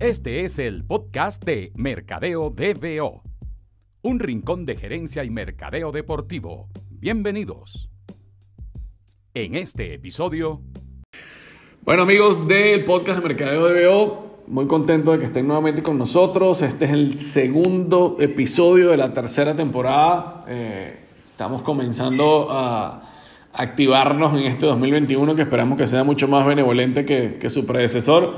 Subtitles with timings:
[0.00, 3.24] Este es el podcast de Mercadeo DBO,
[4.02, 6.68] un rincón de gerencia y mercadeo deportivo.
[6.88, 7.90] Bienvenidos.
[9.34, 10.62] En este episodio...
[11.82, 16.62] Bueno amigos del podcast de Mercadeo DBO, muy contento de que estén nuevamente con nosotros.
[16.62, 20.44] Este es el segundo episodio de la tercera temporada.
[20.46, 20.96] Eh,
[21.28, 23.02] estamos comenzando a
[23.52, 28.36] activarnos en este 2021 que esperamos que sea mucho más benevolente que, que su predecesor.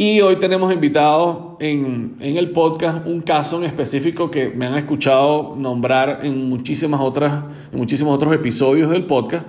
[0.00, 4.74] Y hoy tenemos invitado en, en, el podcast un caso en específico que me han
[4.76, 9.44] escuchado nombrar en, muchísimas otras, muchísimos otros episodios del podcast.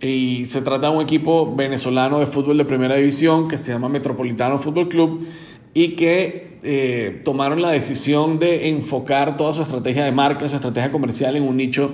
[0.00, 3.88] Y se trata de un equipo venezolano de fútbol de primera división que se llama
[3.88, 5.26] Metropolitano Fútbol Club
[5.74, 10.92] y que eh, tomaron la decisión de enfocar toda su estrategia de marca, su estrategia
[10.92, 11.90] comercial en un nicho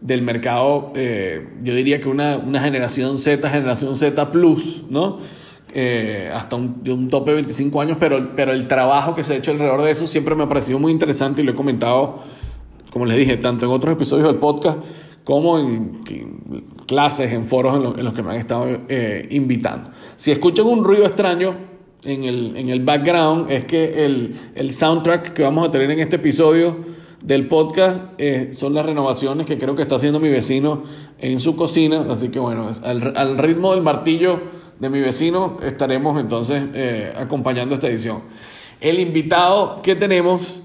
[0.00, 5.18] del mercado, eh, yo diría que una, una generación Z, generación Z Plus, ¿no?
[5.74, 9.36] Eh, hasta un, un, tope de 25 años, pero, pero el trabajo que se ha
[9.38, 12.18] hecho alrededor de eso siempre me ha parecido muy interesante y lo he comentado,
[12.90, 14.78] como les dije, tanto en otros episodios del podcast
[15.24, 16.00] como en,
[16.86, 19.90] clases, en foros en, los que me han estado eh, invitando.
[20.16, 21.54] Si escuchan un ruido extraño
[22.04, 26.00] en el, en el background, es que el, el, soundtrack que vamos a tener en
[26.00, 26.76] este episodio
[27.22, 30.82] del podcast eh, son las renovaciones que creo que está haciendo mi vecino
[31.18, 34.40] en su cocina, así que bueno, al, al ritmo del martillo
[34.78, 38.22] de mi vecino estaremos entonces eh, acompañando esta edición.
[38.80, 40.62] El invitado que tenemos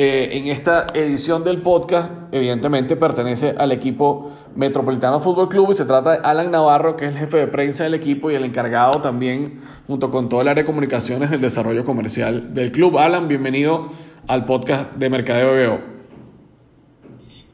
[0.00, 5.84] eh, en esta edición del podcast, evidentemente pertenece al equipo Metropolitano Fútbol Club y se
[5.84, 9.00] trata de Alan Navarro, que es el jefe de prensa del equipo y el encargado
[9.02, 12.96] también, junto con todo el área de comunicaciones, del desarrollo comercial del club.
[12.96, 13.88] Alan, bienvenido
[14.28, 15.97] al podcast de Mercadeo Veo.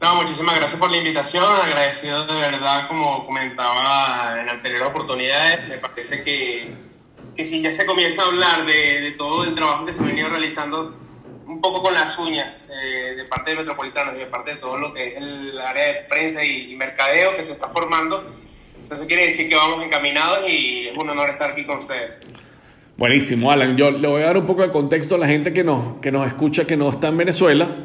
[0.01, 5.77] No, muchísimas gracias por la invitación, agradecido de verdad, como comentaba en anteriores oportunidades, me
[5.77, 6.69] parece que,
[7.35, 10.07] que si ya se comienza a hablar de, de, todo el trabajo que se ha
[10.07, 10.93] venido realizando
[11.47, 14.77] un poco con las uñas eh, de parte de Metropolitanos y de parte de todo
[14.77, 18.25] lo que es el área de prensa y, y mercadeo que se está formando,
[18.83, 22.21] entonces quiere decir que vamos encaminados y es un honor estar aquí con ustedes.
[22.97, 23.75] Buenísimo, Alan.
[23.77, 26.11] Yo le voy a dar un poco de contexto a la gente que nos, que
[26.11, 27.75] nos escucha, que no está en Venezuela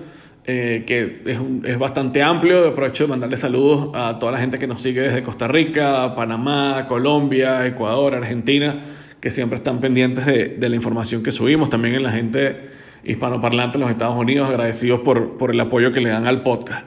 [0.47, 2.67] eh, que es, un, es, bastante amplio.
[2.67, 6.87] Aprovecho de mandarle saludos a toda la gente que nos sigue desde Costa Rica, Panamá,
[6.89, 8.81] Colombia, Ecuador, Argentina,
[9.21, 11.69] que siempre están pendientes de, de la información que subimos.
[11.69, 12.71] También en la gente
[13.05, 16.87] hispanoparlante en los Estados Unidos, agradecidos por, por el apoyo que le dan al podcast.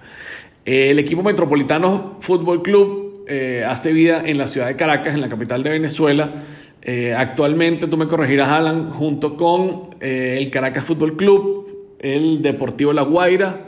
[0.66, 5.30] El equipo Metropolitano Fútbol Club eh, hace vida en la ciudad de Caracas, en la
[5.30, 6.32] capital de Venezuela.
[6.82, 11.63] Eh, actualmente, tú me corregirás, Alan, junto con el Caracas Fútbol Club,
[12.04, 13.62] el Deportivo La Guaira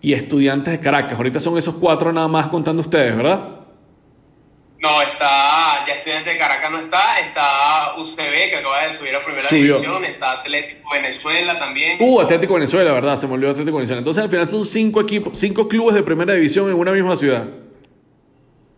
[0.00, 1.18] y Estudiantes de Caracas.
[1.18, 3.40] Ahorita son esos cuatro nada más contando ustedes, ¿verdad?
[4.78, 9.22] No, está, ya Estudiantes de Caracas no está, está UCB que acaba de subir a
[9.22, 11.98] primera división, está Atlético Venezuela también.
[12.00, 13.18] Uh, Atlético Venezuela, ¿verdad?
[13.18, 13.98] Se me olvidó Atlético Venezuela.
[13.98, 17.44] Entonces al final son cinco equipos, cinco clubes de primera división en una misma ciudad.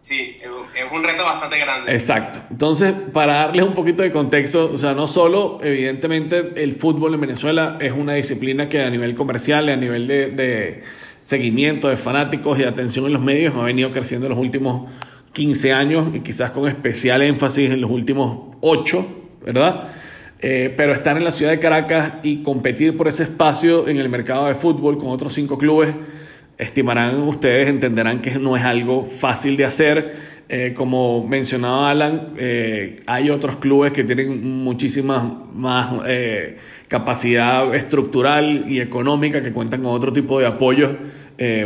[0.02, 1.94] Sí, es un reto bastante grande.
[1.94, 2.40] Exacto.
[2.50, 7.20] Entonces, para darles un poquito de contexto, o sea, no solo, evidentemente, el fútbol en
[7.20, 10.82] Venezuela es una disciplina que a nivel comercial a nivel de,
[11.20, 14.90] seguimiento de fanáticos y atención en los medios ha venido creciendo en los últimos
[15.34, 19.06] 15 años y quizás con especial énfasis en los últimos 8,
[19.44, 19.88] ¿verdad?
[20.40, 24.08] Eh, pero estar en la ciudad de Caracas y competir por ese espacio en el
[24.08, 25.94] mercado de fútbol con otros cinco clubes,
[26.58, 33.00] estimarán ustedes, entenderán que no es algo fácil de hacer eh, como mencionaba Alan, eh,
[33.06, 36.58] hay otros clubes que tienen muchísima más eh,
[36.88, 40.92] capacidad estructural y económica, que cuentan con otro tipo de apoyos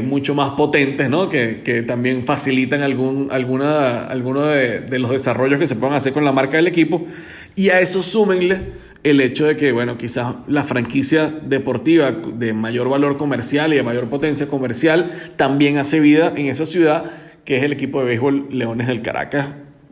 [0.03, 1.29] mucho más potentes, ¿no?
[1.29, 6.15] que, que, también facilitan algún, alguna, alguno de, de, los desarrollos que se puedan hacer
[6.15, 7.05] con la marca del equipo.
[7.57, 8.63] Y a eso súmenle
[9.03, 13.83] el hecho de que, bueno, quizás la franquicia deportiva de mayor valor comercial y de
[13.83, 17.13] mayor potencia comercial también hace vida en esa ciudad
[17.47, 19.47] que es el equipo de béisbol Leones del Caracas.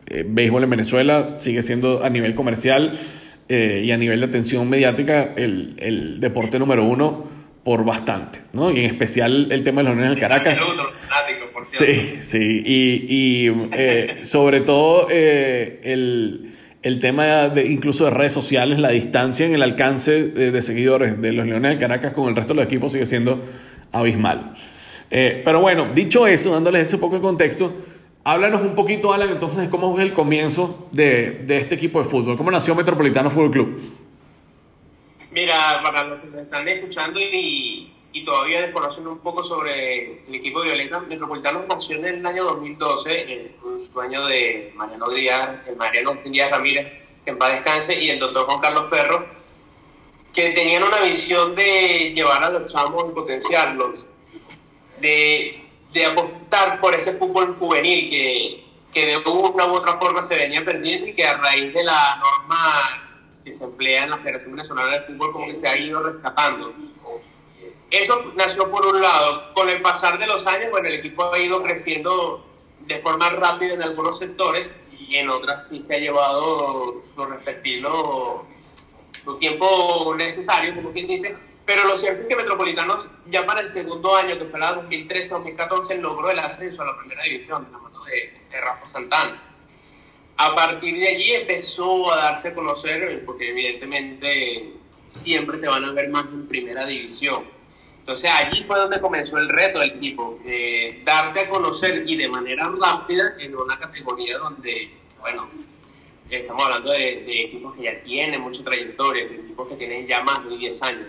[0.05, 2.91] Eh, béisbol en Venezuela sigue siendo a nivel comercial
[3.47, 7.25] eh, y a nivel de atención mediática el, el, deporte número uno
[7.63, 8.71] por bastante, ¿no?
[8.71, 10.57] Y en especial el tema de los Leones del Caracas.
[11.53, 16.53] Por sí, sí, y, y eh, sobre todo eh, el,
[16.83, 21.19] el tema de incluso de redes sociales, la distancia en el alcance de, de seguidores
[21.21, 23.43] de los Leones del Caracas con el resto de los equipos sigue siendo
[23.91, 24.55] abismal.
[25.09, 27.73] Eh, pero bueno, dicho eso, dándoles ese poco de contexto,
[28.23, 32.09] háblanos un poquito, Alan, entonces de cómo fue el comienzo de, de, este equipo de
[32.09, 32.37] fútbol.
[32.37, 33.81] ¿Cómo nació Metropolitano Fútbol Club?
[35.31, 40.35] Mira, para los que nos están escuchando y, y todavía desconocen un poco sobre el
[40.35, 45.49] equipo de Violeta, Metropolitano nació en el año 2012, en un sueño de Mariano Díaz,
[45.67, 46.87] el Mariano Díaz Ramírez,
[47.23, 49.25] que en paz descanse, y el doctor Juan Carlos Ferro
[50.35, 54.09] que tenían una visión de llevar a los chamos y potenciarlos,
[55.05, 55.61] de,
[55.93, 60.65] de apostar por ese fútbol juvenil que, que de una u otra forma se venía
[60.65, 64.89] perdiendo y que a raíz de la norma que se emplea en la Federación Nacional
[64.91, 66.73] del Fútbol como que se ha ido rescatando.
[67.91, 69.53] Eso nació por un lado.
[69.53, 72.43] Con el pasar de los años, bueno, el equipo ha ido creciendo
[72.87, 78.47] de forma rápida en algunos sectores y en otras sí se ha llevado su respectivo
[79.23, 81.35] su tiempo necesario, como quien dice.
[81.65, 85.99] Pero lo cierto es que Metropolitanos ya para el segundo año, que fue la 2013-2014,
[85.99, 89.41] logró el ascenso a la primera división de la mano de, de Rafa Santana.
[90.37, 94.73] A partir de allí empezó a darse a conocer, porque evidentemente
[95.09, 97.43] siempre te van a ver más en primera división.
[97.99, 102.27] Entonces allí fue donde comenzó el reto del equipo, de darte a conocer y de
[102.27, 105.49] manera rápida en una categoría donde, bueno,
[106.29, 110.21] estamos hablando de, de equipos que ya tienen mucha trayectoria, de equipos que tienen ya
[110.21, 111.07] más de 10 años.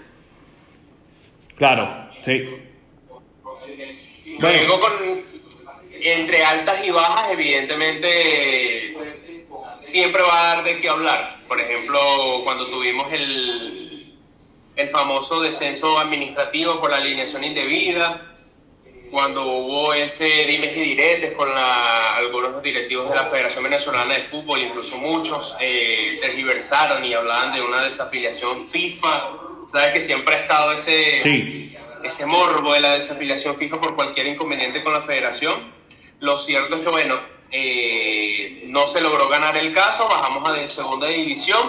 [1.56, 2.48] Claro, sí.
[4.38, 4.92] Luego con,
[6.02, 8.94] entre altas y bajas, evidentemente
[9.74, 11.40] siempre va a dar de qué hablar.
[11.48, 11.98] Por ejemplo,
[12.44, 14.16] cuando tuvimos el,
[14.76, 18.34] el famoso descenso administrativo por la alineación indebida,
[19.10, 24.22] cuando hubo ese dimes y diretes con la, algunos directivos de la Federación Venezolana de
[24.22, 29.45] Fútbol, incluso muchos, eh, tergiversaron y hablaban de una desafiliación FIFA.
[29.76, 31.76] Sabes que siempre ha estado ese, Sí.
[32.02, 35.54] ese morbo de la desafiliación FIFA por cualquier inconveniente con la federación.
[36.20, 37.18] Lo cierto es que, bueno,
[37.50, 41.60] eh, no se logró ganar el caso, bajamos a de segunda división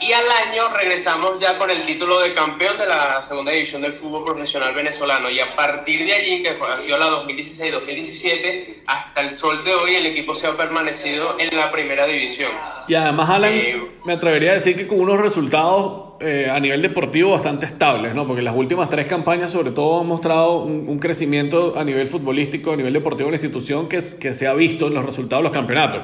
[0.00, 3.92] y al año regresamos ya con el título de campeón de la segunda división del
[3.92, 9.20] fútbol profesional venezolano y a partir de allí, que fue, ha sido la 2016-2017, hasta
[9.20, 12.50] el sol de hoy el equipo se ha permanecido en la primera división.
[12.86, 16.82] Y además, Alan, Eh, me atrevería a decir que con unos resultados eh, a nivel
[16.82, 18.26] deportivo bastante estables, ¿no?
[18.26, 22.76] Porque las últimas tres campañas, sobre todo, han mostrado un, crecimiento a nivel futbolístico, a
[22.76, 25.52] nivel deportivo de la institución que, que se ha visto en los resultados de los
[25.52, 26.02] campeonatos.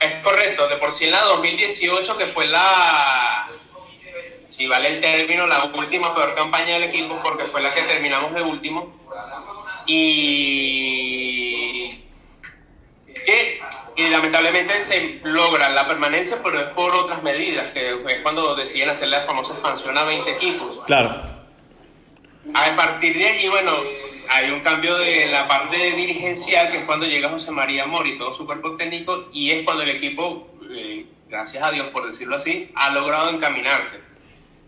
[0.00, 3.48] Es correcto, de por sí en la 2018, que fue la,
[4.52, 8.32] si vale el término, la última peor campaña del equipo, porque fue la que terminamos
[8.34, 8.94] de último.
[9.86, 11.01] Y
[13.96, 18.90] y lamentablemente se logra la permanencia, pero es por otras medidas, que fue cuando deciden
[18.90, 20.82] hacer la famosa expansión a 20 equipos.
[20.86, 21.22] Claro.
[22.54, 23.76] A partir de allí, bueno,
[24.28, 28.32] hay un cambio de la parte dirigencial, que es cuando llega José María Mori, todo
[28.32, 32.70] su cuerpo técnico, y es cuando el equipo, eh, gracias a Dios por decirlo así,
[32.74, 34.02] ha logrado encaminarse.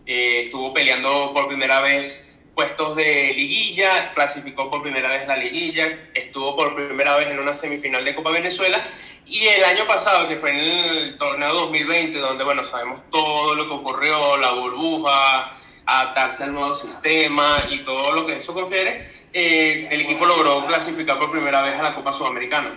[0.05, 2.24] Eh, estuvo peleando por primera vez
[2.55, 7.53] puestos de liguilla, clasificó por primera vez la liguilla, estuvo por primera vez en una
[7.53, 8.81] semifinal de Copa Venezuela
[9.27, 13.67] y el año pasado, que fue en el torneo 2020, donde, bueno, sabemos todo lo
[13.67, 15.51] que ocurrió, la burbuja,
[15.85, 19.01] adaptarse al nuevo sistema y todo lo que eso confiere,
[19.33, 22.69] eh, el equipo logró clasificar por primera vez a la Copa Sudamericana.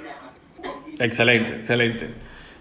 [0.99, 2.09] Excelente, excelente.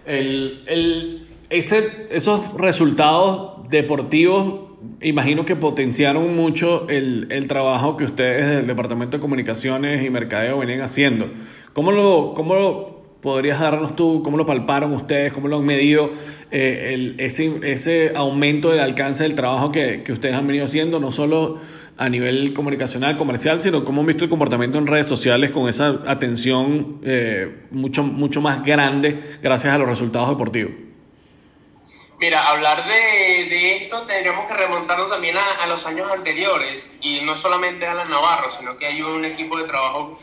[0.06, 4.67] El, el, ese, esos resultados deportivos,
[5.00, 10.58] imagino que potenciaron mucho el, el trabajo que ustedes del Departamento de Comunicaciones y Mercadeo
[10.58, 11.30] venían haciendo.
[11.72, 16.10] ¿Cómo lo, cómo lo podrías darnos tú, cómo lo palparon ustedes, cómo lo han medido
[16.50, 21.00] eh, el, ese, ese aumento del alcance del trabajo que, que ustedes han venido haciendo,
[21.00, 21.58] no solo
[21.96, 26.00] a nivel comunicacional, comercial, sino cómo han visto el comportamiento en redes sociales con esa
[26.06, 30.87] atención eh, mucho, mucho más grande gracias a los resultados deportivos.
[32.20, 37.20] Mira, hablar de, de esto tendríamos que remontarnos también a, a, los años anteriores y
[37.20, 40.18] no solamente a la Navarro, sino que hay un equipo de trabajo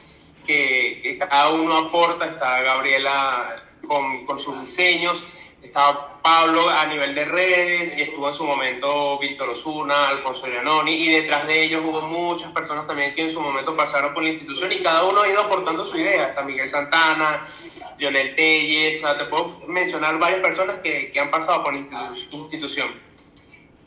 [0.46, 3.56] que, que cada uno aporta, está Gabriela
[3.88, 5.24] con, con sus diseños,
[5.64, 11.10] está Pablo a nivel de redes, estuvo en su momento Víctor Osuna, Alfonso Leononi, y
[11.12, 14.72] detrás de ellos hubo muchas personas también que en su momento pasaron por la institución
[14.72, 16.30] y cada uno ha ido aportando su idea.
[16.30, 17.42] Está Miguel Santana,
[17.98, 21.80] Lionel Telles, o sea, te puedo mencionar varias personas que, que han pasado por la
[21.80, 22.88] institu institución.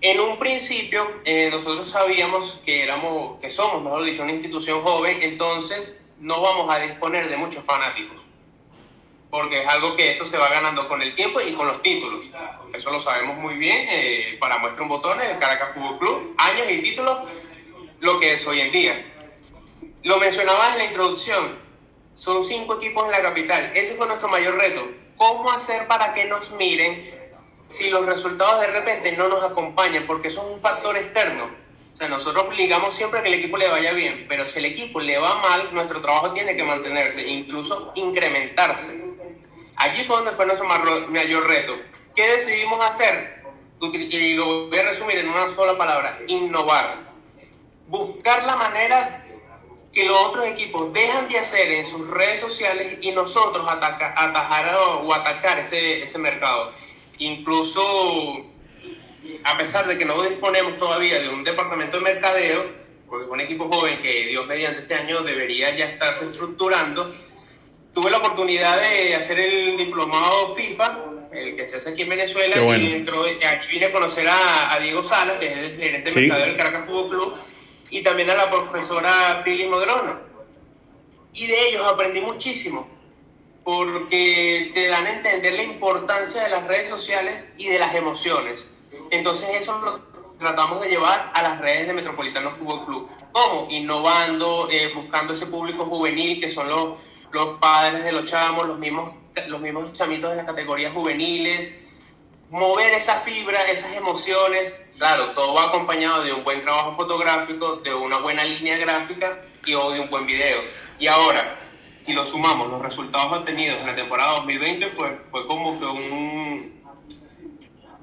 [0.01, 5.19] En un principio, eh, nosotros sabíamos que, éramos, que somos, mejor dicho, una institución joven,
[5.23, 8.29] entonces no vamos a disponer de muchos fanáticos
[9.31, 12.27] porque es algo que eso se va ganando con el tiempo y con los títulos.
[12.73, 13.87] Eso lo sabemos muy bien.
[13.91, 17.19] Eh, para muestra un botón, el Caracas Fútbol Club, años y títulos,
[18.01, 19.15] lo que es hoy en día.
[20.05, 21.59] Lo mencionabas en la introducción,
[22.19, 23.71] son cinco equipos en la capital.
[23.77, 24.85] Ese fue nuestro mayor reto.
[25.17, 27.17] ¿Cómo hacer para que nos miren
[27.69, 30.05] si los resultados de repente no nos acompañan?
[30.05, 31.49] Porque eso es un factor externo.
[31.95, 34.65] O sea, nosotros obligamos siempre a que el equipo le vaya bien, pero si el
[34.65, 39.01] equipo le va mal, nuestro trabajo tiene que mantenerse, incluso incrementarse.
[39.77, 41.77] Allí fue donde fue nuestro mayor reto.
[42.17, 43.39] ¿Qué decidimos hacer?
[43.81, 46.99] y lo voy a resumir en una sola palabra, innovar.
[47.87, 49.25] Buscar la manera
[49.93, 55.13] que los otros equipos dejan de hacer en sus redes sociales y nosotros atajar o
[55.15, 56.71] atacar ese, ese mercado.
[57.19, 57.83] Incluso,
[59.45, 62.79] a pesar de que no disponemos todavía de un departamento de mercadeo,
[63.09, 67.13] porque es un equipo joven que Dios mediante este año debería ya estarse estructurando,
[67.95, 70.99] tuve la oportunidad de hacer el diplomado FIFA,
[71.33, 75.03] el que se hace aquí en Venezuela, y dentro, aquí vine a conocer a, Diego
[75.03, 77.35] Sala, que es el gerente de mercadeo del Caracas Fútbol Club,
[77.91, 80.21] y también a la profesora Pili Modrono.
[81.33, 82.89] Y de ellos aprendí muchísimo,
[83.65, 88.75] porque te dan a entender la importancia de las redes sociales y de las emociones.
[89.11, 93.09] Entonces eso lo tratamos de llevar a las redes de Metropolitano Fútbol Club.
[93.33, 93.67] ¿Cómo?
[93.71, 96.99] Innovando, eh, buscando ese público juvenil que son los,
[97.33, 99.15] los padres de los chamos, los mismos,
[99.49, 101.88] los mismos chamitos de las categorías juveniles.
[102.51, 107.95] Mover esa fibra, esas emociones, Claro, todo va acompañado de un buen trabajo fotográfico, de
[107.95, 110.59] una buena línea gráfica y o de un buen video.
[110.99, 111.41] Y ahora,
[112.01, 116.73] si lo sumamos, los resultados obtenidos en la temporada 2020 fue, fue como que un,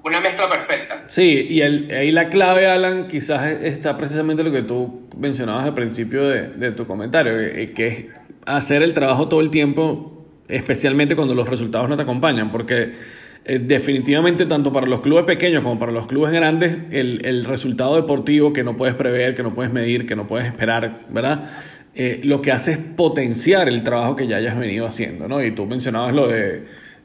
[0.04, 1.04] una mezcla perfecta.
[1.10, 5.74] Sí, y el, ahí la clave, Alan, quizás está precisamente lo que tú mencionabas al
[5.74, 8.06] principio de, de tu comentario, que, que es
[8.46, 12.94] hacer el trabajo todo el tiempo, especialmente cuando los resultados no te acompañan, porque
[13.48, 17.96] eh, definitivamente tanto para los clubes pequeños como para los clubes grandes, el, el, resultado
[17.96, 21.48] deportivo que no puedes prever, que no puedes medir, que no puedes esperar, ¿verdad?
[21.94, 25.44] Eh, lo que hace es potenciar el trabajo que ya hayas venido haciendo, ¿no?
[25.44, 26.64] Y tú mencionabas lo de,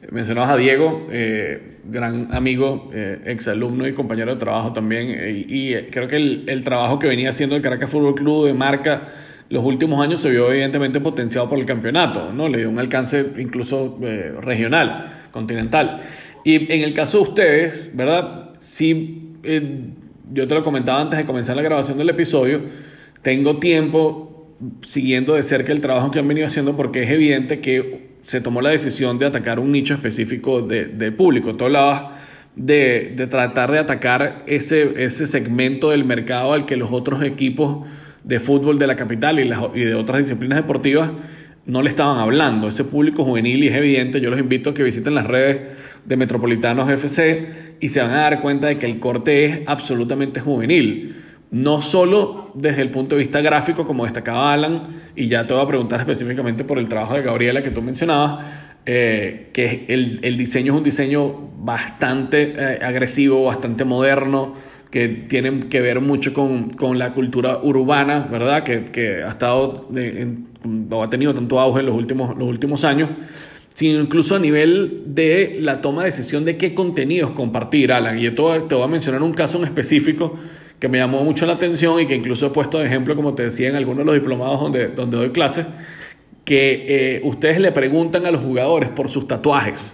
[0.09, 2.89] mencionabas a Diego, eh, gran amigo,
[3.23, 5.15] exalumno y compañero de trabajo también,
[5.47, 9.09] y, creo que el, el, trabajo que venía haciendo el Caracas Fútbol Club de marca
[9.51, 12.47] los últimos años se vio evidentemente potenciado por el campeonato, ¿no?
[12.47, 13.99] Le dio un alcance incluso
[14.39, 16.01] regional, continental.
[16.43, 18.51] Y en el caso de ustedes, ¿verdad?
[18.59, 19.89] Sí, eh,
[20.33, 22.61] yo te lo comentaba antes de comenzar la grabación del episodio,
[23.21, 24.47] tengo tiempo
[24.81, 28.61] siguiendo de cerca el trabajo que han venido haciendo porque es evidente que se tomó
[28.61, 31.55] la decisión de atacar un nicho específico de, público.
[31.55, 32.19] Tú hablabas
[32.55, 37.87] de, de, tratar de atacar ese, ese segmento del mercado al que los otros equipos
[38.23, 41.09] de fútbol de la capital y, y de otras disciplinas deportivas
[41.65, 42.67] no le estaban hablando.
[42.67, 45.59] Ese público juvenil y es evidente, yo los invito a que visiten las redes
[46.05, 50.39] de Metropolitanos FC y se van a dar cuenta de que el corte es absolutamente
[50.39, 51.15] juvenil.
[51.51, 55.63] No solo desde el punto de vista gráfico, como destacaba Alan, y ya te voy
[55.63, 58.45] a preguntar específicamente por el trabajo de Gabriela que tú mencionabas,
[58.85, 64.55] eh, que el, el, diseño es un diseño bastante eh, agresivo, bastante moderno,
[64.89, 68.63] que tienen que ver mucho con, con la cultura urbana, ¿verdad?
[68.63, 70.47] Que, que ha estado en,
[70.91, 73.09] ha tenido tanto auge en los últimos, los últimos años,
[73.73, 78.17] sino incluso a nivel de la toma de decisión de qué contenidos compartir, Alan.
[78.17, 80.37] Y yo te voy a mencionar un caso en específico
[80.79, 83.43] que me llamó mucho la atención y que incluso he puesto de ejemplo, como te
[83.43, 85.67] decía, en algunos de los diplomados donde, donde doy clases,
[86.43, 89.93] que eh, ustedes le preguntan a los jugadores por sus tatuajes,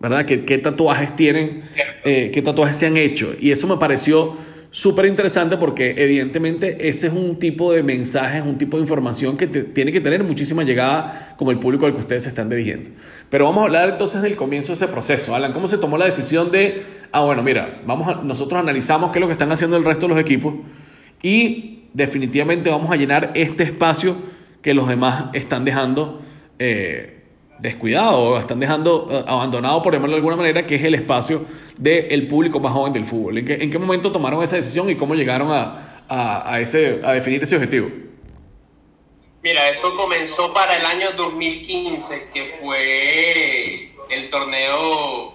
[0.00, 0.26] ¿verdad?
[0.26, 1.62] ¿Qué, qué tatuajes tienen,
[2.04, 3.34] eh, qué tatuajes se han hecho?
[3.40, 4.36] Y eso me pareció
[4.70, 9.36] súper interesante porque evidentemente ese es un tipo de mensaje, es un tipo de información
[9.36, 12.90] que tiene que tener muchísima llegada como el público al que ustedes se están dirigiendo.
[13.30, 15.34] Pero vamos a hablar entonces del comienzo de ese proceso.
[15.34, 16.82] Alan, ¿cómo se tomó la decisión de,
[17.12, 20.06] ah, bueno, mira, vamos a, nosotros analizamos qué es lo que están haciendo el resto
[20.06, 20.54] de los equipos
[21.22, 24.16] y definitivamente vamos a llenar este espacio
[24.62, 26.20] que los demás están dejando?
[26.58, 27.17] Eh,
[27.58, 31.44] descuidado o están dejando eh, abandonado, por llamarlo de alguna manera, que es el espacio
[31.78, 33.38] del público más joven del fútbol.
[33.38, 37.00] ¿En qué, ¿En qué, momento tomaron esa decisión y cómo llegaron a, a, a, ese,
[37.04, 37.88] a definir ese objetivo?
[39.42, 45.34] Mira, eso comenzó para el año 2015, que fue el torneo,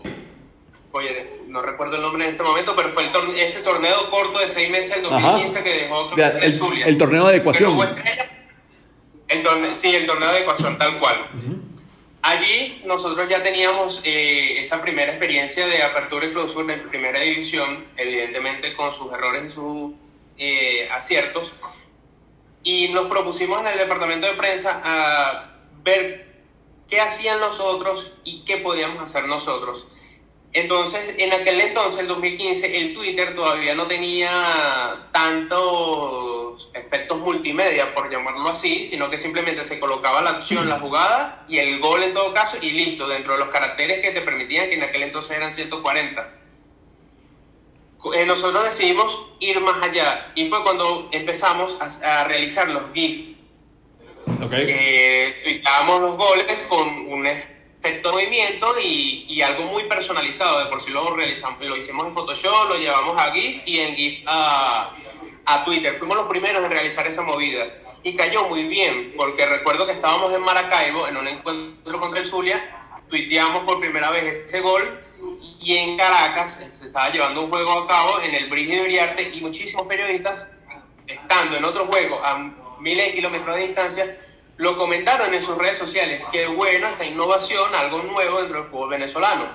[0.91, 4.47] oye, no recuerdo el nombre en este momento, pero fue el ese torneo corto de
[4.47, 6.85] seis meses en 2015 que dejó el, el, Zulia.
[6.85, 7.79] El torneo de ecuación.
[9.27, 11.15] El torneo, sí, el torneo de ecuación, tal cual.
[12.23, 17.85] Allí nosotros ya teníamos eh, esa primera experiencia de apertura y clausura en primera división,
[17.97, 19.91] evidentemente con sus errores y sus
[20.37, 21.51] eh, aciertos,
[22.63, 25.51] y nos propusimos en el departamento de prensa a
[25.83, 26.33] ver
[26.87, 29.87] qué hacían los otros y qué podíamos hacer nosotros.
[30.55, 38.11] Entonces, en aquel entonces, el 2015, el Twitter todavía no tenía tantos efectos multimedia, por
[38.11, 42.13] llamarlo así, sino que simplemente se colocaba la acción, la jugada y el gol en
[42.13, 45.35] todo caso y listo, dentro de los caracteres que te permitían, que en aquel entonces
[45.35, 46.33] eran 140.
[48.13, 53.37] Eh, nosotros decidimos ir más allá y fue cuando empezamos a, realizar los GIF.
[54.45, 54.65] Okay.
[54.69, 57.25] Eh, los goles con un
[57.83, 60.63] efecto de movimiento y, y, algo muy personalizado.
[60.63, 63.95] De por sí lo realizamos, lo hicimos en Photoshop, lo llevamos a GIF y en
[63.95, 64.95] GIF a,
[65.45, 65.93] a Twitter.
[65.93, 67.65] Fuimos los primeros en realizar esa movida
[68.01, 72.25] y cayó muy bien, porque recuerdo que estábamos en Maracaibo en un encuentro contra el
[72.25, 74.99] Zulia, tuiteamos por primera vez ese gol
[75.59, 79.29] y en Caracas se estaba llevando un juego a cabo en el Brígido de Uriarte
[79.33, 80.51] y muchísimos periodistas,
[81.05, 82.37] estando en otro juego a
[82.79, 84.17] miles de kilómetros de distancia,
[84.57, 86.23] lo comentaron en sus redes sociales.
[86.31, 89.45] Qué bueno esta innovación, algo nuevo dentro del fútbol venezolano.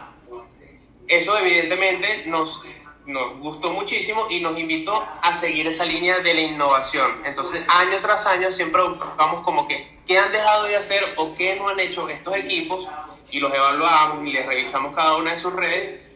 [1.06, 2.64] Eso evidentemente nos,
[3.06, 7.22] nos gustó muchísimo y nos invitó a seguir esa línea de la innovación.
[7.24, 11.56] Entonces, año tras año siempre buscamos como que qué han dejado de hacer o qué
[11.56, 12.88] no han hecho estos equipos
[13.30, 16.08] y los evaluamos y les revisamos cada una de sus redes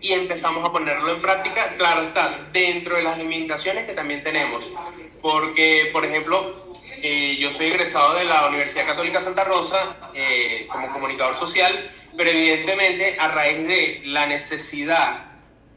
[0.00, 4.76] y empezamos a ponerlo en práctica, claro está, dentro de las limitaciones que también tenemos.
[5.20, 6.67] Porque, por ejemplo,
[7.02, 11.72] eh, yo soy egresado de la Universidad Católica Santa Rosa eh, como comunicador social,
[12.16, 15.26] pero evidentemente a raíz de la necesidad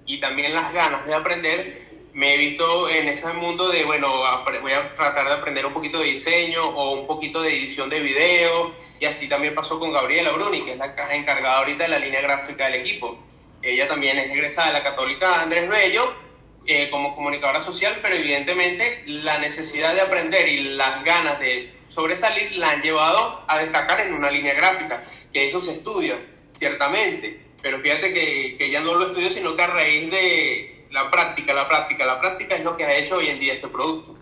[0.06, 1.74] y también las ganas de aprender,
[2.14, 4.24] me he visto en ese mundo de, bueno,
[4.62, 8.00] voy a tratar de aprender un poquito de diseño o un poquito de edición de
[8.00, 12.00] video, y así también pasó con Gabriela Bruni, que es la encargada ahorita de la
[12.00, 13.18] línea gráfica del equipo.
[13.62, 16.31] Ella también es egresada de la Católica Andrés Bello
[16.66, 22.54] eh, como comunicadora social, pero evidentemente la necesidad de aprender y las ganas de sobresalir
[22.58, 25.02] la han llevado a destacar en una línea gráfica,
[25.34, 26.16] que eso se estudia,
[26.54, 31.10] ciertamente, pero fíjate que, que ella no lo estudió, sino que a raíz de la
[31.10, 34.16] práctica, la práctica, la práctica es lo que ha hecho hoy en día este producto.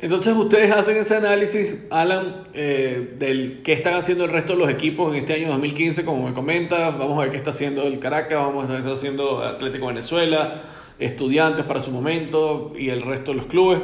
[0.00, 4.70] Entonces ustedes hacen ese análisis, Alan, eh, del qué están haciendo el resto de los
[4.70, 6.96] equipos en este año 2015, como me comentas.
[6.96, 9.88] Vamos a ver qué está haciendo el Caracas, vamos a ver qué está haciendo Atlético
[9.88, 10.62] Venezuela,
[10.98, 13.80] Estudiantes para su momento y el resto de los clubes.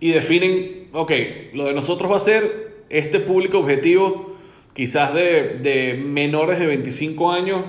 [0.00, 1.12] Y definen, ok,
[1.54, 4.36] lo de nosotros va a ser este público objetivo,
[4.74, 7.64] quizás de, de menores de 25 años.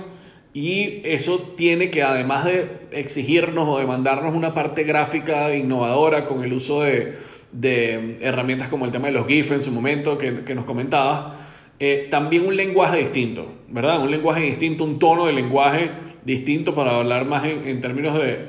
[0.52, 6.52] Y eso tiene que, además de exigirnos o demandarnos una parte gráfica innovadora con el
[6.52, 10.64] uso de de herramientas como el tema de los GIF en su momento que, nos
[10.64, 11.34] comentabas,
[11.78, 14.02] eh, también un lenguaje distinto, ¿verdad?
[14.02, 15.90] Un lenguaje distinto, un tono de lenguaje
[16.24, 18.48] distinto para hablar más en, términos de,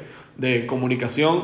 [0.67, 1.43] comunicación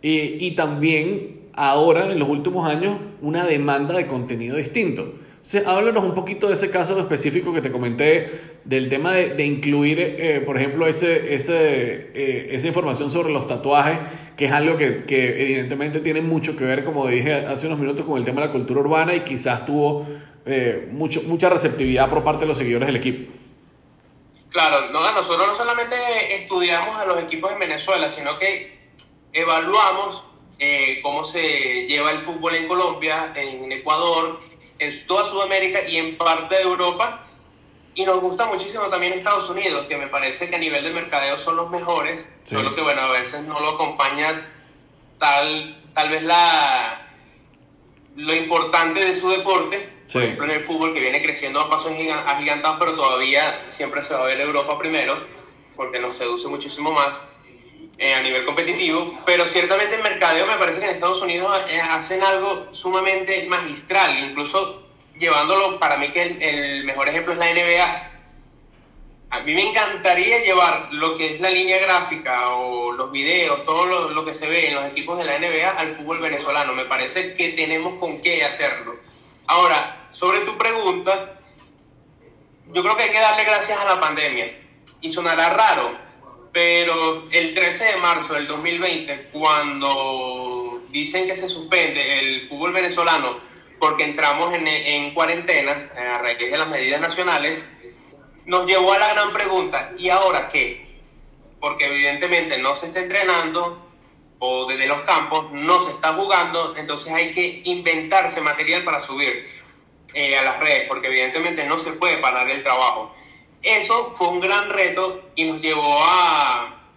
[0.00, 5.14] y, y, también ahora, en los últimos años, una demanda de contenido distinto.
[5.36, 9.98] Entonces, háblanos un poquito de ese caso específico que te comenté, del tema de, incluir,
[9.98, 13.98] eh, por ejemplo, ese, ese, eh, esa información sobre los tatuajes
[14.36, 18.06] que es algo que, que, evidentemente tiene mucho que ver, como dije hace unos minutos,
[18.06, 20.06] con el tema de la cultura urbana y quizás tuvo
[20.46, 23.32] eh, mucho, mucha receptividad por parte de los seguidores del equipo.
[24.52, 28.78] Claro, no, nosotros no solamente estudiamos a los equipos en Venezuela, sino que
[29.32, 30.24] evaluamos
[30.58, 34.38] eh, cómo se lleva el fútbol en Colombia, en Ecuador,
[34.78, 37.26] en toda Sudamérica y en parte de Europa.
[37.94, 41.36] Y nos gusta muchísimo también Estados Unidos, que me parece que a nivel de mercadeo
[41.36, 44.50] son los mejores, solo que bueno, a veces no lo acompaña
[45.18, 47.06] tal, tal vez la,
[48.16, 51.92] lo importante de su deporte, por ejemplo en el fútbol que viene creciendo a pasos
[52.26, 55.18] agigantados, pero todavía siempre se va a ver Europa primero,
[55.76, 57.36] porque nos seduce muchísimo más
[57.98, 61.80] eh, a nivel competitivo, pero ciertamente en mercadeo me parece que en Estados Unidos eh,
[61.80, 64.82] hacen algo sumamente magistral, incluso
[65.18, 68.08] llevándolo, para mí que el, mejor ejemplo es la NBA.
[69.30, 73.86] A mí me encantaría llevar lo que es la línea gráfica o los videos, todo
[73.86, 76.74] lo, que se ve en los equipos de la NBA al fútbol venezolano.
[76.74, 78.96] Me parece que tenemos con qué hacerlo.
[79.52, 81.36] Ahora, sobre tu pregunta,
[82.72, 84.50] yo creo que hay que darle gracias a la pandemia.
[85.02, 85.92] Y sonará raro,
[86.52, 93.40] pero el 13 de marzo del 2020, cuando dicen que se suspende el fútbol venezolano
[93.78, 97.68] porque entramos en, en cuarentena eh, a raíz de las medidas nacionales,
[98.46, 100.82] nos llevó a la gran pregunta, ¿y ahora qué?
[101.60, 103.81] Porque evidentemente no se está entrenando
[104.44, 109.48] o desde los campos no se está jugando, entonces hay que inventarse material para subir
[110.14, 113.14] eh, a las redes, porque evidentemente no se puede parar el trabajo.
[113.62, 116.88] Eso fue un gran reto y nos llevó a,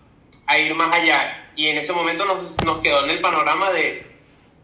[0.48, 1.52] a ir más allá.
[1.56, 4.04] Y en ese momento nos, nos quedó en el panorama de,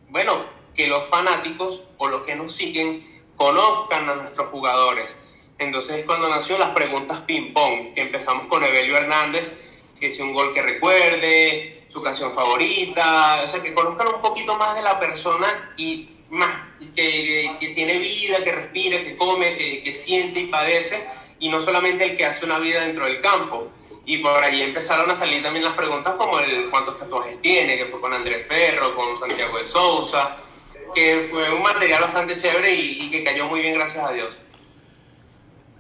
[0.10, 3.00] bueno, que los fanáticos o los que nos siguen
[3.36, 5.20] conozcan a nuestros jugadores.
[5.60, 10.34] Entonces es cuando nació las preguntas ping-pong, que empezamos con Evelio Hernández, que es un
[10.34, 15.00] gol que recuerde, su canción favorita, o sea, que conozcan un poquito más de la
[15.00, 16.50] persona y más,
[16.96, 21.06] que, que tiene vida, que respira, que come, que, que siente y padece,
[21.40, 23.70] y no solamente el que hace una vida dentro del campo.
[24.06, 27.86] Y por ahí empezaron a salir también las preguntas como el cuántos tatuajes tiene, que
[27.86, 30.38] fue con Andrés Ferro, con Santiago de Sousa,
[30.94, 34.40] que fue un material bastante chévere y, que cayó muy bien, gracias a Dios.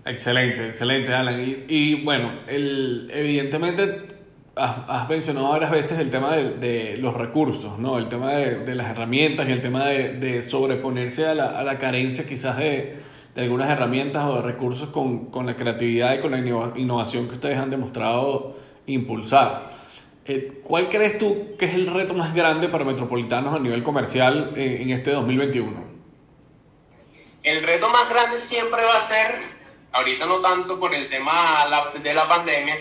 [0.06, 1.66] Excelente, excelente, Alan.
[1.68, 4.21] Y, bueno, el, evidentemente
[4.56, 7.98] has, mencionado varias veces el tema de, los recursos, ¿no?
[7.98, 12.26] El tema de, las herramientas y el tema de, sobreponerse a la, a la, carencia
[12.28, 13.00] quizás de,
[13.36, 16.40] algunas herramientas o de recursos con, con, la creatividad y con la
[16.78, 19.72] innovación que ustedes han demostrado impulsar.
[20.26, 24.54] Eh, ¿Cuál crees tú que es el reto más grande para Metropolitanos a nivel comercial
[24.56, 25.92] en, en este 2021?
[27.44, 29.40] El reto más grande siempre va a ser,
[29.94, 31.34] ahorita no tanto por el tema
[32.04, 32.76] de la pandemia,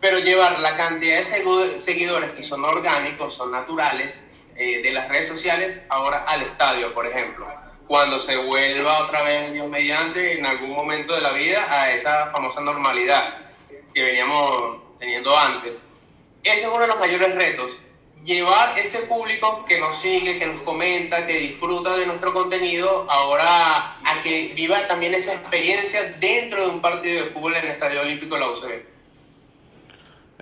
[0.00, 4.26] pero llevar la cantidad de seguidores que son orgánicos, son naturales,
[4.62, 7.46] eh, de las redes sociales ahora al estadio, por ejemplo.
[7.86, 12.26] Cuando se vuelva otra vez, Dios mediante, en algún momento de la vida, a esa
[12.26, 13.38] famosa normalidad
[13.94, 15.86] que veníamos teniendo antes.
[16.42, 17.78] Ese es uno de los mayores retos.
[18.22, 23.96] Llevar ese público que nos sigue, que nos comenta, que disfruta de nuestro contenido, ahora
[24.04, 28.02] a que viva también esa experiencia dentro de un partido de fútbol en el Estadio
[28.02, 28.89] Olímpico de la UCB.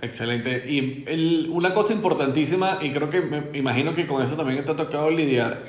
[0.01, 0.63] Excelente.
[0.67, 4.75] Y una cosa importantísima, y creo que me imagino que con eso también te ha
[4.75, 5.63] tocado lidiar,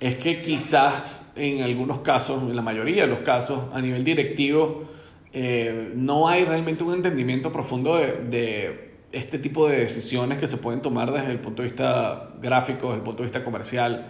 [0.00, 4.84] es que quizás en algunos casos, en la mayoría de los casos, a nivel directivo,
[5.32, 10.82] eh, no hay realmente un entendimiento profundo de, este tipo de decisiones que se pueden
[10.82, 14.08] tomar desde el punto de vista gráfico, desde el punto de vista comercial.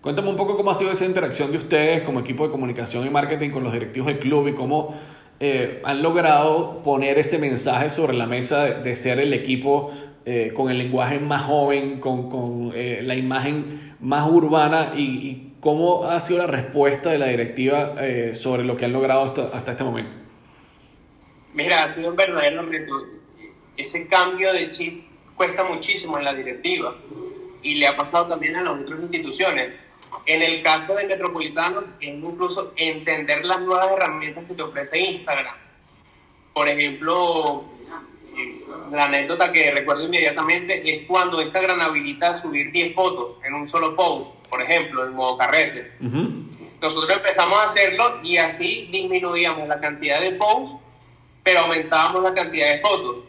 [0.00, 3.10] Cuéntame un poco cómo ha sido esa interacción de ustedes como equipo de comunicación y
[3.10, 4.94] marketing con los directivos del club y cómo
[5.38, 9.92] eh, han logrado poner ese mensaje sobre la mesa de, ser el equipo
[10.24, 16.04] eh, con el lenguaje más joven, con, con eh, la imagen más urbana y, cómo
[16.04, 17.96] ha sido la respuesta de la directiva
[18.34, 20.12] sobre lo que han logrado hasta, hasta, este momento.
[21.54, 22.92] Mira, ha sido un verdadero reto.
[23.76, 26.94] Ese cambio de chip cuesta muchísimo en la directiva
[27.62, 29.72] y le ha pasado también a las otras instituciones
[30.24, 35.54] en el caso de Metropolitanos es incluso entender las nuevas herramientas que te ofrece Instagram.
[36.52, 37.64] Por ejemplo,
[38.90, 43.94] la anécdota que recuerdo inmediatamente es cuando Instagram habilita subir 10 fotos en un solo
[43.94, 45.92] post, por ejemplo, en modo carrete.
[46.80, 50.78] Nosotros empezamos a hacerlo y así disminuíamos la cantidad de posts,
[51.42, 53.24] pero aumentábamos la cantidad de fotos.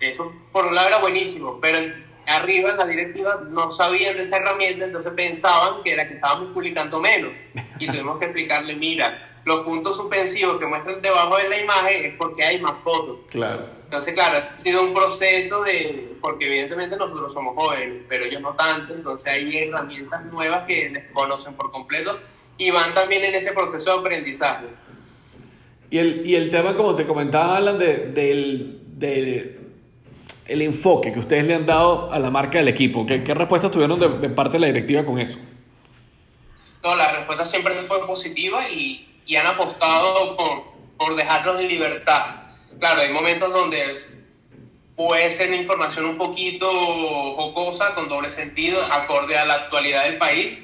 [0.00, 1.78] Eso por un lado era buenísimo, pero
[2.26, 6.52] arriba en la directiva no sabían de esa herramienta, entonces pensaban que era que estábamos
[6.52, 7.32] publicando menos.
[7.78, 12.14] Y tuvimos que explicarle, mira, los puntos suspensivos que muestran debajo de la imagen es
[12.18, 13.18] porque hay más fotos.
[13.30, 13.66] Claro.
[13.84, 18.54] Entonces, claro, ha sido un proceso de, porque evidentemente nosotros somos jóvenes, pero ellos no
[18.54, 22.18] tanto, entonces hay herramientas nuevas que desconocen por completo
[22.58, 24.66] y van también en ese proceso de aprendizaje.
[25.90, 29.55] Y el, y el tema, como te comentaba, Alan, de, del, de
[30.48, 33.04] el enfoque que ustedes le han dado a la marca del equipo?
[33.06, 35.38] ¿Qué, qué respuestas tuvieron de, parte de la directiva con eso?
[36.82, 40.64] No, la respuesta siempre fue positiva y, y han apostado por,
[40.96, 42.42] por dejarlos en libertad.
[42.78, 43.94] Claro, hay momentos donde
[44.94, 46.66] puede ser información un poquito
[47.34, 50.62] jocosa, con doble sentido, acorde a la actualidad del país.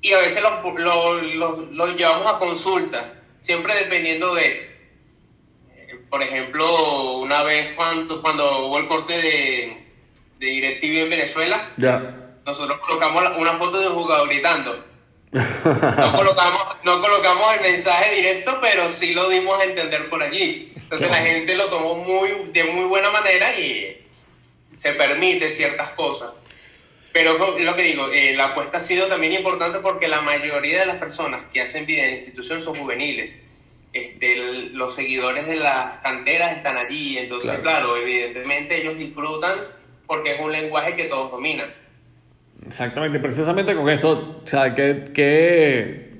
[0.00, 4.77] Y a veces los llevamos a consulta, siempre dependiendo de
[6.10, 9.86] por ejemplo, una vez cuando, cuando hubo el corte de,
[10.38, 11.70] de DirecTV en Venezuela,
[12.44, 14.84] nosotros colocamos una foto de un jugador gritando.
[15.30, 20.72] No colocamos, no colocamos el mensaje directo, pero sí lo dimos a entender por allí.
[20.74, 24.06] Entonces la gente lo tomó muy, de muy buena manera y
[24.72, 26.30] se permite ciertas cosas.
[27.12, 30.86] Pero lo que digo, eh, la apuesta ha sido también importante porque la mayoría de
[30.86, 33.40] las personas que hacen vida en institución son juveniles
[33.92, 37.96] este, los seguidores de las canteras están allí, entonces claro.
[37.96, 39.54] evidentemente ellos disfrutan
[40.06, 41.66] porque es un lenguaje que todos dominan.
[42.66, 46.10] Exactamente, precisamente con eso, o sea, ¿qué, qué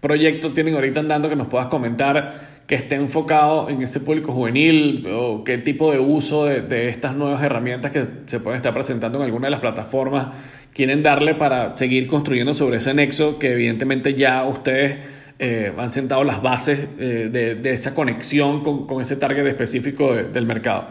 [0.00, 5.06] proyecto tienen ahorita andando que nos puedas comentar que esté enfocado en ese público juvenil
[5.12, 9.18] o qué tipo de uso de, de, estas nuevas herramientas que se pueden estar presentando
[9.18, 10.28] en alguna de las plataformas
[10.72, 14.98] quieren darle para seguir construyendo sobre ese nexo que evidentemente ya ustedes
[15.42, 20.88] eh, han sentado las bases eh, de, esa conexión con, ese target específico del mercado?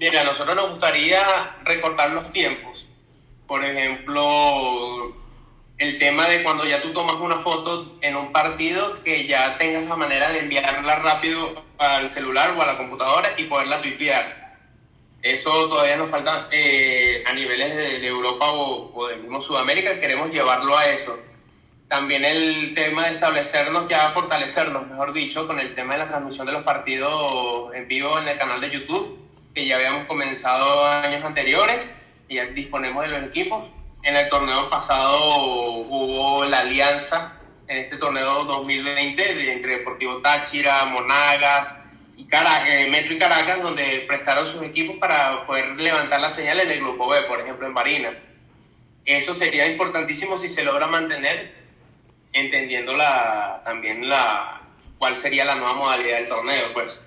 [0.00, 1.20] Mira, a nosotros nos gustaría
[1.62, 2.90] recortar los tiempos.
[3.46, 5.14] Por ejemplo,
[5.76, 9.86] el tema de cuando ya tú tomas una foto en un partido, que ya tengas
[9.86, 14.54] la manera de enviarla rápido al celular o a la computadora y poderla tuitear.
[15.20, 20.30] Eso todavía nos falta eh, a niveles de, Europa o, o del mismo Sudamérica, queremos
[20.30, 21.18] llevarlo a eso
[21.92, 26.46] también el tema de establecernos, ya fortalecernos, mejor dicho, con el tema de la transmisión
[26.46, 29.18] de los partidos en vivo en el canal de YouTube,
[29.54, 32.00] que ya habíamos comenzado años anteriores
[32.30, 33.68] y ya disponemos de los equipos.
[34.04, 40.86] En el torneo pasado hubo la alianza en este torneo 2020 de, entre Deportivo Táchira,
[40.86, 41.76] Monagas
[42.16, 46.70] y eh, Metro y Caracas, donde prestaron sus equipos para poder levantar la señal en
[46.70, 48.22] el grupo B, por ejemplo en Barinas.
[49.04, 51.61] Eso sería importantísimo si se logra mantener,
[52.32, 54.60] entendiendo la, también la,
[54.98, 56.72] cuál sería la nueva modalidad del torneo.
[56.72, 57.04] Pues.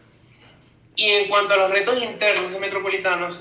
[0.96, 3.40] Y en cuanto a los retos internos de metropolitanos,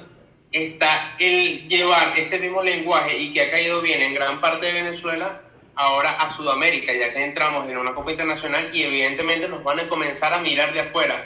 [0.51, 4.73] está el llevar este mismo lenguaje y que ha caído bien en gran parte de
[4.73, 5.43] Venezuela
[5.75, 9.89] ahora a Sudamérica, ya que entramos en una Copa Internacional y evidentemente nos van a
[9.89, 11.25] comenzar a mirar de afuera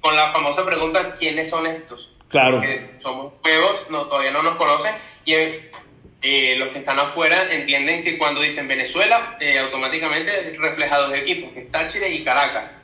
[0.00, 2.16] con la famosa pregunta, ¿quiénes son estos?
[2.28, 2.58] Claro.
[2.58, 4.94] Porque somos nuevos, no, todavía no nos conocen
[5.24, 5.34] y
[6.22, 11.52] eh, los que están afuera entienden que cuando dicen Venezuela, eh, automáticamente refleja dos equipos,
[11.52, 12.74] que es Táchira y Caracas.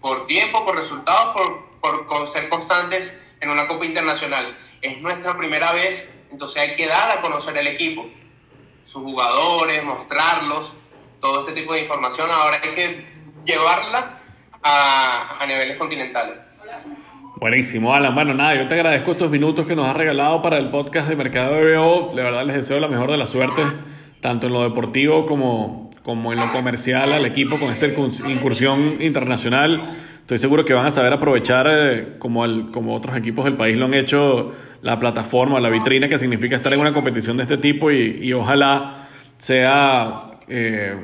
[0.00, 1.34] Por tiempo, por resultados,
[1.80, 4.54] por, por ser constantes en una Copa Internacional.
[4.82, 8.06] Es nuestra primera vez, entonces hay que dar a conocer el equipo,
[8.84, 10.74] sus jugadores, mostrarlos,
[11.20, 12.30] todo este tipo de información.
[12.30, 13.06] Ahora hay que
[13.46, 14.18] llevarla
[14.62, 16.51] a, a niveles continentales.
[17.42, 18.14] Buenísimo, Alan.
[18.14, 21.16] Bueno, nada, yo te agradezco estos minutos que nos has regalado para el podcast de
[21.16, 22.12] Mercado de BO.
[22.14, 23.62] De verdad les deseo la mejor de la suerte,
[24.20, 29.90] tanto en lo deportivo como, como en lo comercial al equipo con esta incursión internacional.
[30.20, 33.76] Estoy seguro que van a saber aprovechar, eh, como, el, como otros equipos del país
[33.76, 37.56] lo han hecho, la plataforma, la vitrina que significa estar en una competición de este
[37.56, 40.94] tipo y, y ojalá sea eh,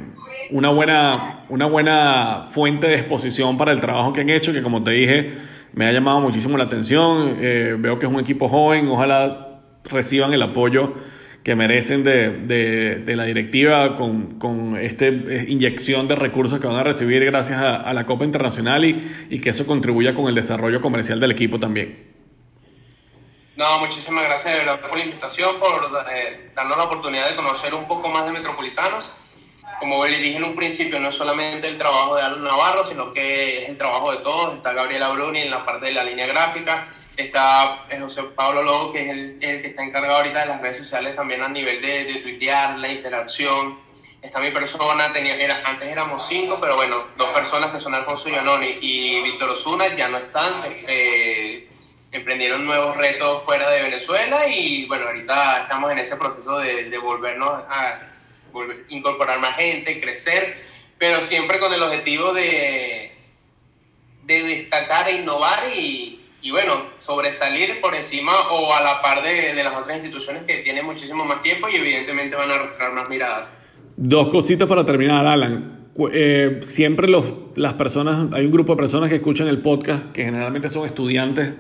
[0.51, 4.85] una, buena, una buena fuente de exposición para el trabajo que han hecho, que como
[4.85, 5.33] te dije,
[5.73, 7.37] me ha llamado muchísimo la atención.
[7.41, 10.95] Eh, veo que es un equipo joven, ojalá reciban el apoyo
[11.43, 12.31] que merecen de,
[13.05, 17.59] de, la directiva con, con esta eh, inyección de recursos que van a recibir gracias
[17.59, 21.59] a, la Copa Internacional y, y, que eso contribuya con el desarrollo comercial del equipo
[21.59, 22.07] también.
[23.57, 27.75] No, muchísimas gracias de verdad por la invitación, por eh, darnos la oportunidad de conocer
[27.75, 29.13] un poco más de Metropolitanos
[29.79, 33.13] como le dije en un principio, no es solamente el trabajo de Alan Navarro, sino
[33.13, 34.57] que es el trabajo de todos.
[34.57, 36.87] Está Gabriela Bruni en la parte de la línea gráfica,
[37.17, 40.79] está eh, José Pablo Lobo, que es el, que está encargado ahorita de las redes
[40.79, 43.79] sociales también a nivel de, de tuitear, la interacción.
[44.21, 49.23] Está mi persona, antes éramos cinco, pero bueno, dos personas que son Alfonso Giannoni y
[49.23, 50.53] Víctor Osuna ya no están,
[50.89, 51.69] eh,
[52.11, 56.99] emprendieron nuevos retos fuera de Venezuela y bueno, ahorita estamos en ese proceso de, de
[56.99, 58.01] volvernos a
[58.89, 60.55] incorporar más gente, crecer,
[60.99, 63.13] pero siempre con el objetivo de,
[64.25, 69.55] de destacar e innovar y, y bueno, sobresalir por encima o a la par de,
[69.55, 73.09] de, las otras instituciones que tienen muchísimo más tiempo y evidentemente van a arrastrar más
[73.09, 73.59] miradas.
[73.97, 75.79] Dos cositas para terminar, Alan.
[76.13, 77.25] Eh, siempre los,
[77.57, 81.55] las personas, hay un grupo de personas que escuchan el podcast que generalmente son estudiantes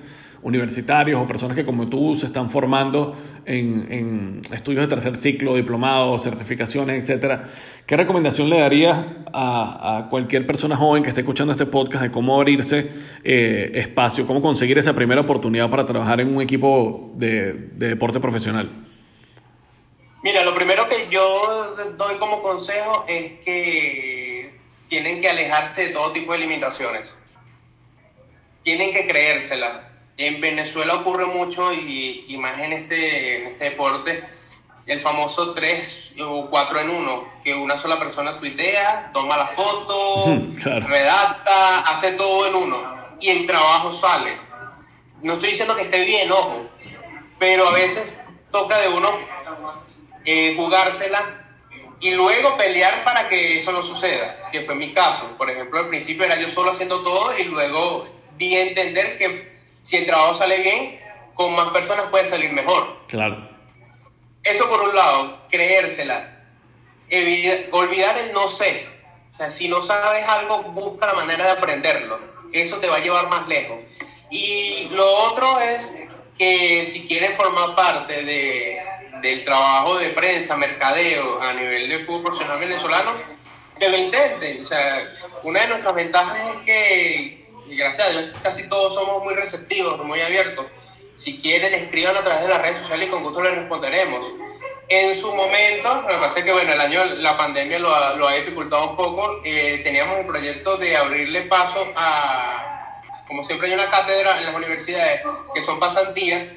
[0.48, 6.22] universitarios o personas que como tú se están formando en, estudios de tercer ciclo, diplomados,
[6.22, 7.48] certificaciones, etcétera,
[7.86, 8.98] ¿qué recomendación le darías
[9.32, 12.90] a, cualquier persona joven que esté escuchando este podcast de cómo abrirse
[13.24, 18.20] eh, espacio, cómo conseguir esa primera oportunidad para trabajar en un equipo de, de deporte
[18.20, 18.68] profesional?
[20.22, 24.56] Mira, lo primero que yo doy como consejo es que
[24.88, 27.16] tienen que alejarse de todo tipo de limitaciones.
[28.62, 29.87] Tienen que creérsela
[30.18, 34.22] en Venezuela ocurre mucho y, y más en este, este deporte,
[34.84, 40.36] el famoso 3 o 4 en 1, que una sola persona tuitea, toma la foto,
[40.64, 44.32] redacta, hace todo en uno y el trabajo sale.
[45.22, 46.64] No estoy diciendo que esté bien, ojo,
[47.38, 48.18] pero a veces
[48.50, 49.10] toca de uno
[50.24, 51.22] eh, jugársela
[52.00, 55.36] y luego pelear para que eso no suceda, que fue mi caso.
[55.36, 59.57] Por ejemplo, al principio era yo solo haciendo todo y luego di a entender que
[59.88, 61.00] si el trabajo sale bien,
[61.32, 63.06] con más personas puede salir mejor.
[63.08, 63.48] Claro.
[64.42, 66.42] Eso por un lado, creérsela.
[67.70, 68.86] olvidar el no sé.
[69.32, 72.20] O sea, si no sabes algo, busca la manera de aprenderlo.
[72.52, 73.82] Eso te va a llevar más lejos.
[74.28, 75.90] Y lo otro es
[76.36, 78.82] que si quieren formar parte de,
[79.22, 83.12] del trabajo de prensa, mercadeo a nivel de fútbol profesional venezolano,
[83.78, 84.60] que lo intenten.
[84.60, 85.02] O sea,
[85.44, 90.02] una de nuestras ventajas es que y gracias a Dios casi todos somos muy receptivos,
[90.04, 90.66] muy abiertos.
[91.16, 94.26] Si quieren, escriban a través de las redes sociales y con gusto les responderemos.
[94.88, 98.14] En su momento, lo que pasa es que bueno, el año, la pandemia lo ha,
[98.14, 103.68] lo ha dificultado un poco, eh, teníamos el proyecto de abrirle paso a, como siempre
[103.68, 105.20] hay una cátedra en las universidades
[105.54, 106.54] que son pasantías,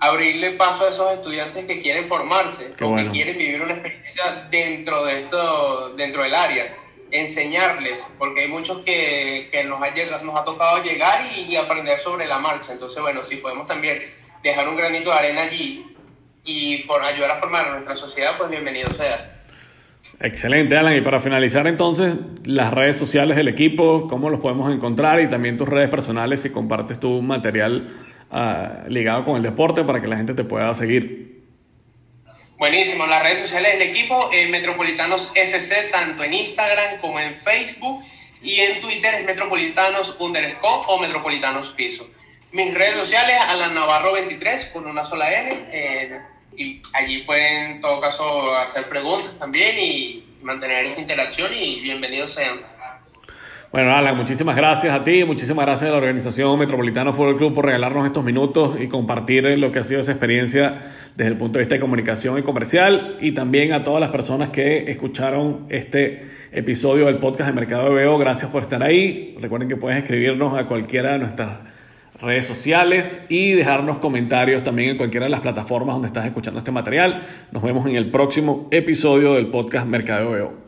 [0.00, 5.04] abrirle paso a esos estudiantes que quieren formarse, o que quieren vivir una experiencia dentro,
[5.06, 6.83] de esto, dentro del área
[7.14, 11.98] enseñarles, porque hay muchos que, que nos, ha llegado, nos ha tocado llegar y, aprender
[12.00, 12.72] sobre la marcha.
[12.72, 14.02] Entonces, bueno, si podemos también
[14.42, 15.86] dejar un granito de arena allí
[16.44, 19.30] y ayudar a formar nuestra sociedad, pues bienvenido sea.
[20.20, 20.96] Excelente, Alan.
[20.96, 25.56] Y para finalizar entonces, las redes sociales del equipo, cómo los podemos encontrar y también
[25.56, 27.90] tus redes personales si compartes tu material
[28.32, 31.33] uh, ligado con el deporte para que la gente te pueda seguir.
[32.64, 38.02] Buenísimo, las redes sociales del equipo, eh, Metropolitanos FC, tanto en Instagram como en Facebook
[38.42, 42.08] y en Twitter es Metropolitanos underscore o Metropolitanos Piso.
[42.52, 45.50] Mis redes sociales, Alan Navarro 23 con una sola N.
[45.72, 46.20] Eh,
[46.56, 52.32] y allí pueden en todo caso hacer preguntas también y mantener esta interacción y bienvenidos
[52.32, 52.62] sean.
[53.74, 57.66] Bueno, Alan, muchísimas gracias a ti, muchísimas gracias a la organización Metropolitano Fútbol Club por
[57.66, 60.82] regalarnos estos minutos y compartir lo que ha sido esa experiencia
[61.16, 64.50] desde el punto de vista de comunicación y comercial y también a todas las personas
[64.50, 68.16] que escucharon este episodio del podcast de Mercado de Veo.
[68.16, 69.36] Gracias por estar ahí.
[69.40, 71.58] Recuerden que puedes escribirnos a cualquiera de nuestras
[72.20, 76.70] redes sociales y dejarnos comentarios también en cualquiera de las plataformas donde estás escuchando este
[76.70, 77.24] material.
[77.50, 80.63] Nos vemos en el próximo episodio del podcast Mercadeo Veo.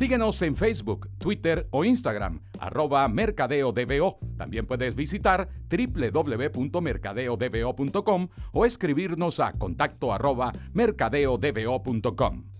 [0.00, 4.18] Síguenos en Facebook, Twitter o Instagram, arroba mercadeodbo.
[4.38, 12.59] También puedes visitar www.mercadeodbo.com o escribirnos a contacto arroba mercadeodbo.com.